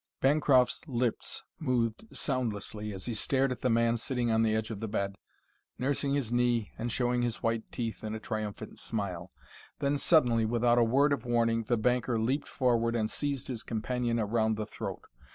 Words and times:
Bancroft's 0.19 0.87
lips 0.87 1.43
moved 1.59 2.07
soundlessly 2.11 2.91
as 2.91 3.05
he 3.05 3.13
stared 3.13 3.51
at 3.51 3.61
the 3.61 3.69
man 3.69 3.97
sitting 3.97 4.31
on 4.31 4.41
the 4.41 4.55
edge 4.55 4.71
of 4.71 4.79
the 4.79 4.87
bed, 4.87 5.15
nursing 5.77 6.15
his 6.15 6.33
knee 6.33 6.71
and 6.75 6.91
showing 6.91 7.21
his 7.21 7.43
white 7.43 7.71
teeth 7.71 8.03
in 8.03 8.15
a 8.15 8.19
triumphant 8.19 8.79
smile. 8.79 9.29
Then, 9.77 9.99
suddenly, 9.99 10.43
without 10.43 10.79
a 10.79 10.83
word 10.83 11.13
of 11.13 11.23
warning, 11.23 11.65
the 11.65 11.77
banker 11.77 12.17
leaped 12.17 12.47
forward 12.47 12.95
and 12.95 13.11
seized 13.11 13.47
his 13.47 13.61
companion 13.61 14.19
around 14.19 14.57
the 14.57 14.65
throat. 14.65 15.03